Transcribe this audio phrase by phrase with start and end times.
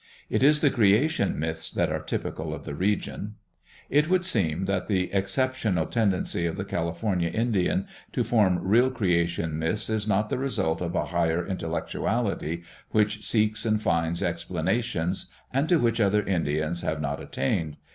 [0.31, 3.35] It is the creation myths that are typical of the region.
[3.87, 9.59] It would seem that the exceptional tendency of the California Indian to form real creation
[9.59, 15.69] myths is not the result of a higher intellectuality which seeks and finds explanations and
[15.69, 17.77] to which other Indians have not attained.